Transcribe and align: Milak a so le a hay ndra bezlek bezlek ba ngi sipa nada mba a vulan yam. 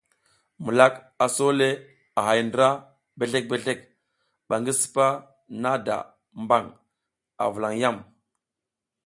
Milak 0.67 0.95
a 1.23 1.25
so 1.35 1.45
le 1.59 1.67
a 2.19 2.21
hay 2.27 2.39
ndra 2.47 2.69
bezlek 3.19 3.45
bezlek 3.51 3.79
ba 4.47 4.55
ngi 4.61 4.73
sipa 4.79 5.07
nada 5.61 5.97
mba 6.41 6.57
a 7.43 7.43
vulan 7.53 7.75
yam. 7.81 7.97